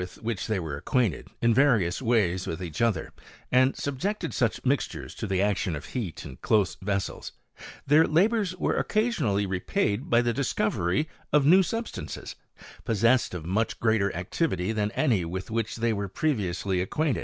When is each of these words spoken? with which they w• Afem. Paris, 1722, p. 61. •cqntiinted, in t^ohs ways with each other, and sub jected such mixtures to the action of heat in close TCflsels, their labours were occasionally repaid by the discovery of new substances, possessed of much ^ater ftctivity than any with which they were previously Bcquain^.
with 0.00 0.22
which 0.22 0.46
they 0.46 0.58
w• 0.58 0.76
Afem. 0.80 0.84
Paris, 0.86 1.10
1722, 1.10 1.10
p. 1.10 1.42
61. 1.42 1.42
•cqntiinted, 1.42 1.42
in 1.42 1.54
t^ohs 1.54 2.02
ways 2.06 2.46
with 2.46 2.62
each 2.62 2.80
other, 2.82 3.12
and 3.50 3.76
sub 3.76 3.98
jected 3.98 4.32
such 4.32 4.64
mixtures 4.64 5.14
to 5.16 5.26
the 5.26 5.42
action 5.42 5.74
of 5.74 5.84
heat 5.86 6.24
in 6.24 6.36
close 6.36 6.76
TCflsels, 6.76 7.32
their 7.84 8.06
labours 8.06 8.54
were 8.56 8.76
occasionally 8.76 9.44
repaid 9.44 10.08
by 10.08 10.22
the 10.22 10.32
discovery 10.32 11.08
of 11.32 11.44
new 11.44 11.64
substances, 11.64 12.36
possessed 12.84 13.34
of 13.34 13.44
much 13.44 13.80
^ater 13.80 14.12
ftctivity 14.12 14.72
than 14.72 14.92
any 14.92 15.24
with 15.24 15.50
which 15.50 15.74
they 15.74 15.92
were 15.92 16.06
previously 16.06 16.86
Bcquain^. 16.86 17.16